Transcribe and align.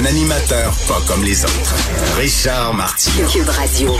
Un 0.00 0.06
animateur 0.06 0.74
pas 0.88 0.98
comme 1.06 1.22
les 1.24 1.44
autres. 1.44 1.74
Richard 2.16 2.72
Martineau. 2.72 3.28
Cube 3.28 3.48
Radio. 3.50 3.92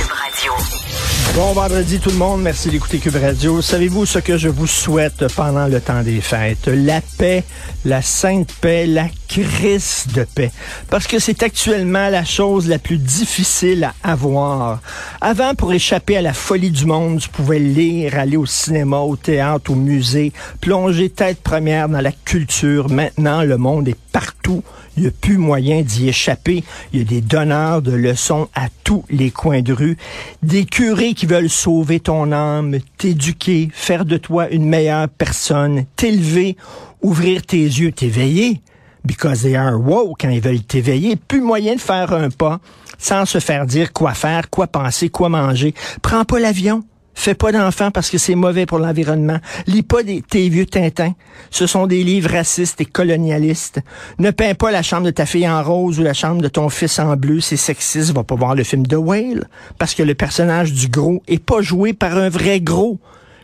Bon 1.34 1.52
vendredi 1.52 2.00
tout 2.00 2.08
le 2.08 2.16
monde, 2.16 2.40
merci 2.40 2.70
d'écouter 2.70 2.98
Cube 2.98 3.16
Radio. 3.16 3.60
Savez-vous 3.60 4.06
ce 4.06 4.18
que 4.18 4.38
je 4.38 4.48
vous 4.48 4.66
souhaite 4.66 5.26
pendant 5.34 5.66
le 5.66 5.78
temps 5.78 6.02
des 6.02 6.22
fêtes? 6.22 6.68
La 6.68 7.02
paix, 7.18 7.44
la 7.84 8.00
sainte 8.00 8.50
paix, 8.62 8.86
la 8.86 9.08
crise 9.28 10.06
de 10.14 10.24
paix. 10.24 10.50
Parce 10.88 11.06
que 11.06 11.18
c'est 11.18 11.42
actuellement 11.42 12.08
la 12.08 12.24
chose 12.24 12.66
la 12.66 12.78
plus 12.78 12.96
difficile 12.96 13.92
à 14.02 14.12
avoir. 14.12 14.80
Avant, 15.20 15.54
pour 15.54 15.72
échapper 15.74 16.16
à 16.16 16.22
la 16.22 16.32
folie 16.32 16.70
du 16.70 16.86
monde, 16.86 17.20
tu 17.20 17.28
pouvais 17.28 17.58
lire, 17.58 18.18
aller 18.18 18.38
au 18.38 18.46
cinéma, 18.46 19.00
au 19.00 19.16
théâtre, 19.16 19.70
au 19.70 19.74
musée, 19.74 20.32
plonger 20.62 21.10
tête 21.10 21.42
première 21.42 21.90
dans 21.90 22.00
la 22.00 22.12
culture. 22.12 22.88
Maintenant, 22.88 23.42
le 23.42 23.58
monde 23.58 23.86
est 23.86 23.98
partout. 24.12 24.64
Il 25.00 25.04
n'y 25.04 25.08
a 25.08 25.12
plus 25.18 25.38
moyen 25.38 25.80
d'y 25.80 26.10
échapper. 26.10 26.62
Il 26.92 26.98
y 26.98 27.02
a 27.02 27.06
des 27.06 27.22
donneurs 27.22 27.80
de 27.80 27.92
leçons 27.92 28.48
à 28.54 28.68
tous 28.84 29.02
les 29.08 29.30
coins 29.30 29.62
de 29.62 29.72
rue. 29.72 29.96
Des 30.42 30.66
curés 30.66 31.14
qui 31.14 31.24
veulent 31.24 31.48
sauver 31.48 32.00
ton 32.00 32.32
âme, 32.32 32.76
t'éduquer, 32.98 33.70
faire 33.72 34.04
de 34.04 34.18
toi 34.18 34.50
une 34.50 34.66
meilleure 34.66 35.08
personne, 35.08 35.86
t'élever, 35.96 36.58
ouvrir 37.00 37.40
tes 37.40 37.62
yeux, 37.62 37.92
t'éveiller. 37.92 38.60
Because 39.02 39.40
they 39.40 39.56
are 39.56 39.80
woke 39.80 40.20
quand 40.20 40.28
ils 40.28 40.42
veulent 40.42 40.62
t'éveiller. 40.62 41.16
Plus 41.16 41.40
moyen 41.40 41.76
de 41.76 41.80
faire 41.80 42.12
un 42.12 42.28
pas 42.28 42.60
sans 42.98 43.24
se 43.24 43.38
faire 43.38 43.64
dire 43.64 43.94
quoi 43.94 44.12
faire, 44.12 44.50
quoi 44.50 44.66
penser, 44.66 45.08
quoi 45.08 45.30
manger. 45.30 45.72
Prends 46.02 46.26
pas 46.26 46.40
l'avion. 46.40 46.84
Fais 47.14 47.34
pas 47.34 47.52
d'enfants 47.52 47.90
parce 47.90 48.08
que 48.08 48.18
c'est 48.18 48.34
mauvais 48.34 48.66
pour 48.66 48.78
l'environnement. 48.78 49.38
Lis 49.66 49.82
pas 49.82 50.02
des, 50.02 50.22
tes 50.22 50.48
vieux 50.48 50.66
Tintins. 50.66 51.12
Ce 51.50 51.66
sont 51.66 51.86
des 51.86 52.02
livres 52.02 52.30
racistes 52.30 52.80
et 52.80 52.86
colonialistes. 52.86 53.80
Ne 54.18 54.30
peins 54.30 54.54
pas 54.54 54.70
la 54.70 54.82
chambre 54.82 55.06
de 55.06 55.10
ta 55.10 55.26
fille 55.26 55.48
en 55.48 55.62
rose 55.62 56.00
ou 56.00 56.02
la 56.02 56.14
chambre 56.14 56.40
de 56.40 56.48
ton 56.48 56.68
fils 56.68 56.98
en 56.98 57.16
bleu. 57.16 57.40
C'est 57.40 57.56
sexiste. 57.56 58.12
Va 58.12 58.24
pas 58.24 58.36
voir 58.36 58.54
le 58.54 58.64
film 58.64 58.86
The 58.86 58.94
Whale 58.94 59.48
parce 59.78 59.94
que 59.94 60.02
le 60.02 60.14
personnage 60.14 60.72
du 60.72 60.88
gros 60.88 61.22
est 61.28 61.44
pas 61.44 61.60
joué 61.60 61.92
par 61.92 62.16
un 62.16 62.28
vrai 62.28 62.60
gros. 62.60 62.98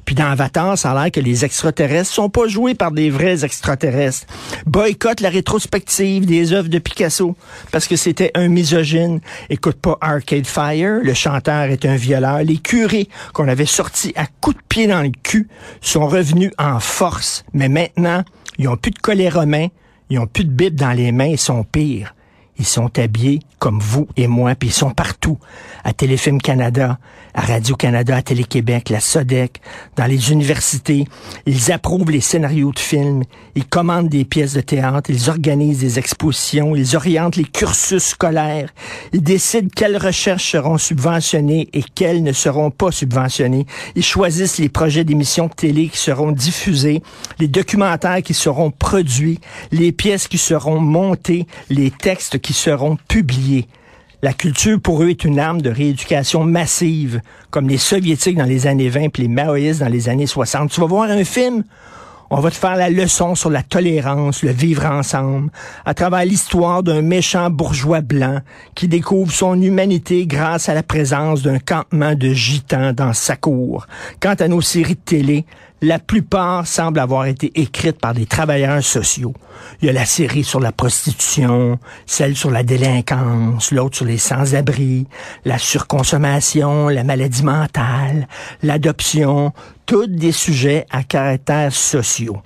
Puis 0.07 0.15
dans 0.15 0.31
Avatar, 0.31 0.79
ça 0.79 0.93
a 0.93 1.03
l'air 1.03 1.11
que 1.11 1.21
les 1.21 1.45
extraterrestres 1.45 2.13
sont 2.13 2.31
pas 2.31 2.47
joués 2.47 2.75
par 2.75 2.93
des 2.93 3.11
vrais 3.11 3.45
extraterrestres. 3.45 4.27
Boycott 4.65 5.21
la 5.21 5.29
rétrospective 5.29 6.25
des 6.25 6.53
œuvres 6.53 6.69
de 6.69 6.79
Picasso 6.79 7.37
parce 7.73 7.89
que 7.89 7.97
c'était 7.97 8.31
un 8.35 8.49
misogyne. 8.49 9.21
Écoute 9.51 9.77
pas 9.77 9.99
Arcade 10.01 10.47
Fire, 10.47 11.01
le 11.03 11.13
chanteur 11.13 11.65
est 11.65 11.85
un 11.85 11.97
violeur. 11.97 12.39
Les 12.45 12.59
curés 12.59 13.09
qu'on 13.35 13.49
avait 13.49 13.67
sortis 13.67 14.13
à 14.15 14.27
coups 14.41 14.57
de 14.57 14.63
pied 14.69 14.87
dans 14.87 15.03
le 15.03 15.11
cul 15.23 15.49
sont 15.81 16.07
revenus 16.07 16.53
en 16.57 16.79
force. 16.79 17.45
Mais 17.53 17.69
maintenant, 17.69 18.23
ils 18.59 18.69
ont 18.69 18.77
plus 18.77 18.93
de 18.93 19.01
collet 19.01 19.29
romain, 19.29 19.67
ils 20.09 20.21
ont 20.21 20.29
plus 20.29 20.45
de 20.45 20.51
bible 20.51 20.77
dans 20.77 20.93
les 20.93 21.11
mains, 21.11 21.27
ils 21.27 21.39
sont 21.39 21.65
pires. 21.65 22.15
Ils 22.59 22.67
sont 22.67 22.99
habillés 22.99 23.41
comme 23.59 23.81
vous 23.81 24.07
et 24.17 24.27
moi, 24.27 24.55
puis 24.55 24.69
ils 24.69 24.73
sont 24.73 24.91
partout. 24.91 25.39
À 25.85 25.93
Téléfilm 25.93 26.41
Canada, 26.41 26.99
à 27.35 27.43
Radio-Canada, 27.43 28.17
à 28.17 28.23
Télé-Québec, 28.23 28.91
la 28.91 29.01
SODEC, 29.01 29.61
dans 29.97 30.07
les 30.07 30.33
universités. 30.33 31.07
Ils 31.47 31.71
approuvent 31.71 32.11
les 32.11 32.21
scénarios 32.21 32.73
de 32.73 32.79
films, 32.79 33.23
ils 33.55 33.67
commandent 33.67 34.09
des 34.09 34.25
pièces 34.25 34.55
de 34.55 34.61
théâtre, 34.61 35.11
ils 35.11 35.29
organisent 35.29 35.81
des 35.81 35.99
expositions, 35.99 36.75
ils 36.75 36.97
orientent 36.97 37.37
les 37.37 37.45
cursus 37.45 38.03
scolaires, 38.03 38.71
ils 39.13 39.23
décident 39.23 39.69
quelles 39.75 39.99
recherches 39.99 40.51
seront 40.53 40.79
subventionnées 40.79 41.69
et 41.73 41.83
quelles 41.83 42.23
ne 42.23 42.33
seront 42.33 42.71
pas 42.71 42.91
subventionnées. 42.91 43.67
Ils 43.95 44.05
choisissent 44.05 44.59
les 44.59 44.69
projets 44.69 45.05
d'émissions 45.05 45.47
de 45.47 45.55
télé 45.55 45.89
qui 45.89 45.99
seront 45.99 46.33
diffusés, 46.33 47.03
les 47.39 47.49
documentaires 47.49 48.23
qui 48.23 48.35
seront 48.35 48.71
produits, 48.71 49.41
les 49.73 49.93
pièces 49.93 50.29
qui 50.29 50.39
seront 50.39 50.81
montées, 50.81 51.47
les 51.69 51.91
textes 51.91 52.39
seront 52.53 52.97
publiés. 53.09 53.69
La 54.23 54.33
culture, 54.33 54.81
pour 54.81 55.03
eux, 55.03 55.11
est 55.11 55.25
une 55.25 55.39
arme 55.39 55.61
de 55.61 55.71
rééducation 55.71 56.45
massive, 56.45 57.21
comme 57.51 57.69
les 57.69 57.79
soviétiques 57.79 58.39
dans 58.39 58.45
les 58.45 58.67
années 58.67 58.89
20 58.89 59.11
puis 59.11 59.25
les 59.25 59.29
maoïstes 59.29 59.81
dans 59.81 59.89
les 59.89 60.09
années 60.09 60.27
60. 60.27 60.71
Tu 60.71 60.81
vas 60.81 60.87
voir 60.87 61.11
un 61.11 61.23
film, 61.23 61.65
on 62.31 62.41
va 62.41 62.51
te 62.51 62.57
faire 62.57 62.77
la 62.77 62.91
leçon 62.91 63.35
sur 63.35 63.51
la 63.51 63.63
tolérance, 63.63 64.43
le 64.43 64.51
vivre 64.51 64.87
ensemble, 64.87 65.51
à 65.85 65.95
travers 65.95 66.25
l'histoire 66.25 66.83
d'un 66.83 67.03
méchant 67.03 67.51
bourgeois 67.51 68.01
blanc 68.01 68.41
qui 68.75 68.89
découvre 68.89 69.33
son 69.33 69.61
humanité 69.61 70.27
grâce 70.27 70.69
à 70.69 70.75
la 70.75 70.83
présence 70.83 71.43
d'un 71.43 71.59
campement 71.59 72.15
de 72.15 72.31
gitans 72.31 72.93
dans 72.93 73.13
sa 73.13 73.37
cour. 73.37 73.87
Quant 74.19 74.35
à 74.35 74.49
nos 74.49 74.61
séries 74.61 74.95
de 74.95 75.01
télé, 75.05 75.45
la 75.83 75.99
plupart 75.99 76.67
semblent 76.67 77.01
avoir 77.01 77.27
été 77.27 77.53
écrites 77.55 77.99
par 77.99 78.15
des 78.15 78.27
travailleurs 78.27 78.83
sociaux. 78.83 79.35
Il 79.81 79.87
y 79.87 79.89
a 79.91 79.93
la 79.93 80.07
série 80.07 80.45
sur 80.45 80.61
la 80.61 80.73
prostitution, 80.73 81.79
celle 82.07 82.37
sur 82.37 82.51
la 82.51 82.63
délinquance, 82.63 83.73
l'autre 83.73 83.97
sur 83.97 84.07
les 84.07 84.19
sans-abri, 84.19 85.07
la 85.45 85.59
surconsommation, 85.59 86.89
la 86.89 87.05
maladie 87.05 87.43
mentale, 87.43 88.27
l'adoption, 88.63 89.53
tous 89.85 90.07
des 90.07 90.33
sujets 90.33 90.87
à 90.91 91.03
caractère 91.03 91.73
sociaux. 91.73 92.41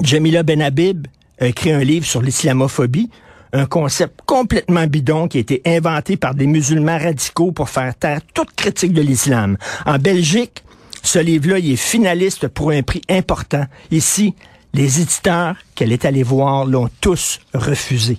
Jamila 0.00 0.42
Benhabib 0.42 1.06
a 1.40 1.46
écrit 1.46 1.72
un 1.72 1.84
livre 1.84 2.06
sur 2.06 2.22
l'islamophobie, 2.22 3.10
un 3.54 3.66
concept 3.66 4.20
complètement 4.26 4.86
bidon 4.86 5.28
qui 5.28 5.38
a 5.38 5.40
été 5.40 5.62
inventé 5.66 6.16
par 6.16 6.34
des 6.34 6.46
musulmans 6.46 6.98
radicaux 6.98 7.52
pour 7.52 7.68
faire 7.68 7.94
taire 7.94 8.20
toute 8.34 8.54
critique 8.54 8.92
de 8.92 9.02
l'islam. 9.02 9.56
En 9.84 9.98
Belgique, 9.98 10.64
ce 11.02 11.18
livre-là, 11.18 11.58
il 11.58 11.72
est 11.72 11.76
finaliste 11.76 12.48
pour 12.48 12.70
un 12.70 12.82
prix 12.82 13.02
important. 13.08 13.64
Ici, 13.90 14.34
les 14.72 15.00
éditeurs 15.00 15.56
qu'elle 15.74 15.92
est 15.92 16.04
allée 16.04 16.22
voir 16.22 16.64
l'ont 16.64 16.88
tous 17.00 17.40
refusé. 17.52 18.18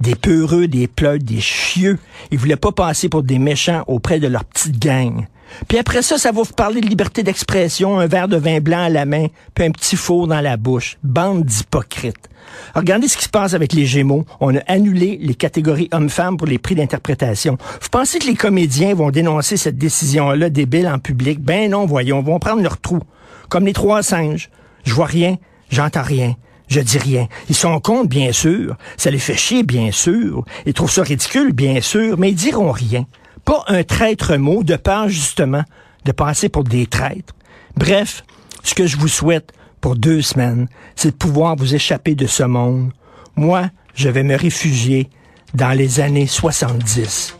Des 0.00 0.16
peureux, 0.16 0.66
des 0.66 0.88
pleurs, 0.88 1.18
des 1.18 1.40
chieux. 1.40 1.98
Ils 2.30 2.38
voulaient 2.38 2.56
pas 2.56 2.72
passer 2.72 3.08
pour 3.08 3.22
des 3.22 3.38
méchants 3.38 3.84
auprès 3.86 4.18
de 4.18 4.26
leur 4.26 4.44
petite 4.44 4.78
gang. 4.80 5.26
Puis 5.68 5.78
après 5.78 6.02
ça, 6.02 6.18
ça 6.18 6.32
va 6.32 6.42
vous 6.42 6.52
parler 6.52 6.80
de 6.80 6.86
liberté 6.86 7.22
d'expression, 7.22 7.98
un 7.98 8.06
verre 8.06 8.28
de 8.28 8.36
vin 8.36 8.60
blanc 8.60 8.84
à 8.84 8.88
la 8.88 9.04
main, 9.04 9.26
puis 9.54 9.64
un 9.64 9.70
petit 9.70 9.96
four 9.96 10.26
dans 10.26 10.40
la 10.40 10.56
bouche. 10.56 10.98
Bande 11.02 11.44
d'hypocrites. 11.44 12.28
Regardez 12.74 13.08
ce 13.08 13.16
qui 13.16 13.24
se 13.24 13.28
passe 13.28 13.54
avec 13.54 13.72
les 13.72 13.86
Gémeaux. 13.86 14.24
On 14.40 14.54
a 14.54 14.60
annulé 14.66 15.18
les 15.20 15.34
catégories 15.34 15.88
hommes-femmes 15.92 16.36
pour 16.36 16.46
les 16.46 16.58
prix 16.58 16.74
d'interprétation. 16.74 17.56
Vous 17.80 17.88
pensez 17.90 18.18
que 18.18 18.26
les 18.26 18.34
comédiens 18.34 18.94
vont 18.94 19.10
dénoncer 19.10 19.56
cette 19.56 19.78
décision-là 19.78 20.50
débile 20.50 20.88
en 20.88 20.98
public? 20.98 21.40
Ben 21.40 21.70
non, 21.70 21.86
voyons, 21.86 22.20
ils 22.20 22.26
vont 22.26 22.38
prendre 22.38 22.62
leur 22.62 22.80
trou. 22.80 23.00
Comme 23.48 23.66
les 23.66 23.72
trois 23.72 24.02
singes. 24.02 24.50
Je 24.84 24.92
vois 24.92 25.06
rien, 25.06 25.36
j'entends 25.70 26.02
rien. 26.02 26.36
Je 26.68 26.80
dis 26.80 26.98
rien. 26.98 27.28
Ils 27.48 27.54
sont 27.54 27.78
contre, 27.80 28.08
bien 28.08 28.32
sûr. 28.32 28.76
Ça 28.96 29.10
les 29.10 29.18
fait 29.18 29.36
chier, 29.36 29.62
bien 29.62 29.90
sûr. 29.92 30.44
Ils 30.66 30.72
trouvent 30.72 30.90
ça 30.90 31.02
ridicule, 31.02 31.52
bien 31.52 31.80
sûr, 31.80 32.18
mais 32.18 32.30
ils 32.30 32.34
diront 32.34 32.72
rien. 32.72 33.06
Pas 33.44 33.64
un 33.68 33.84
traître 33.84 34.36
mot 34.36 34.62
de 34.62 34.76
peur, 34.76 35.08
justement, 35.08 35.64
de 36.04 36.12
passer 36.12 36.48
pour 36.48 36.64
des 36.64 36.86
traîtres. 36.86 37.34
Bref, 37.76 38.24
ce 38.62 38.74
que 38.74 38.86
je 38.86 38.96
vous 38.96 39.08
souhaite 39.08 39.52
pour 39.80 39.96
deux 39.96 40.22
semaines, 40.22 40.68
c'est 40.96 41.10
de 41.10 41.16
pouvoir 41.16 41.56
vous 41.56 41.74
échapper 41.74 42.14
de 42.14 42.26
ce 42.26 42.42
monde. 42.42 42.92
Moi, 43.36 43.70
je 43.94 44.08
vais 44.08 44.22
me 44.22 44.36
réfugier 44.36 45.10
dans 45.54 45.72
les 45.76 46.00
années 46.00 46.26
70. 46.26 47.36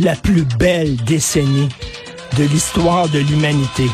La 0.00 0.16
plus 0.16 0.44
belle 0.58 0.96
décennie 0.96 1.68
de 2.36 2.44
l'histoire 2.44 3.08
de 3.08 3.18
l'humanité. 3.18 3.86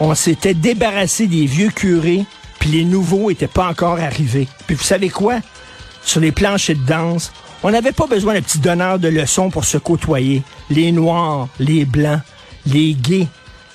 On 0.00 0.14
s'était 0.14 0.54
débarrassé 0.54 1.26
des 1.26 1.46
vieux 1.46 1.70
curés, 1.70 2.24
puis 2.60 2.70
les 2.70 2.84
nouveaux 2.84 3.30
étaient 3.30 3.48
pas 3.48 3.68
encore 3.68 3.98
arrivés. 3.98 4.46
Puis 4.66 4.76
vous 4.76 4.84
savez 4.84 5.10
quoi? 5.10 5.40
Sur 6.02 6.20
les 6.20 6.32
planchers 6.32 6.76
de 6.76 6.84
danse, 6.84 7.32
on 7.62 7.70
n'avait 7.70 7.92
pas 7.92 8.06
besoin 8.06 8.34
de 8.34 8.40
petits 8.40 8.60
donneurs 8.60 8.98
de 8.98 9.08
leçons 9.08 9.50
pour 9.50 9.64
se 9.64 9.78
côtoyer. 9.78 10.42
Les 10.70 10.92
noirs, 10.92 11.48
les 11.58 11.84
blancs, 11.84 12.20
les 12.66 12.94
gays, 12.94 13.26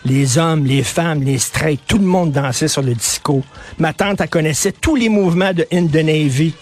les 0.06 0.38
hommes, 0.38 0.66
les 0.66 0.84
femmes, 0.84 1.24
les 1.24 1.38
straight, 1.38 1.80
tout 1.88 1.98
le 1.98 2.06
monde 2.06 2.32
dansait 2.32 2.68
sur 2.68 2.82
le 2.82 2.94
disco. 2.94 3.44
Ma 3.78 3.94
tante, 3.94 4.22
elle 4.22 4.30
connaissait 4.30 4.72
tous 4.72 4.96
les 4.96 5.10
mouvements 5.10 5.54
de 5.54 5.66
In 5.72 5.88
the 5.88 5.96
Navy. 5.96 6.54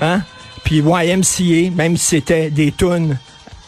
Hein? 0.00 0.22
Puis 0.64 0.78
YMCA, 0.78 1.70
même 1.74 1.96
si 1.96 2.06
c'était 2.06 2.50
des 2.50 2.72
tunes 2.72 3.18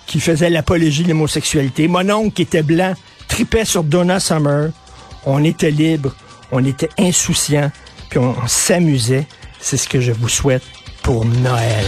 qui 0.07 0.21
faisaient 0.21 0.51
l'apologie 0.51 1.05
de 1.05 1.09
l'homosexualité. 1.09 1.87
Mon 1.87 2.09
oncle, 2.11 2.33
qui 2.33 2.43
était 2.43 2.63
blanc, 2.63 2.95
tripait 3.29 3.65
sur 3.65 3.85
Donna 3.85 4.19
Summer. 4.19 4.71
On 5.27 5.45
était 5.45 5.71
libre, 5.71 6.15
on 6.51 6.65
était 6.65 6.89
insouciant, 6.99 7.71
puis 8.09 8.19
on, 8.19 8.35
on 8.43 8.47
s'amusait. 8.47 9.27
C'est 9.61 9.77
ce 9.77 9.89
que 9.89 10.01
je 10.01 10.13
vous 10.13 10.29
souhaite 10.29 10.63
pour 11.03 11.25
Noël. 11.25 11.85